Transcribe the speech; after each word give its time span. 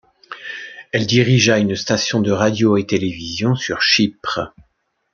Elle 0.93 1.05
dirigea 1.05 1.59
une 1.59 1.75
station 1.75 2.21
de 2.21 2.31
radio 2.31 2.75
et 2.75 2.87
télévision 2.87 3.53
sur 3.53 3.83
Chypre. 3.83 4.51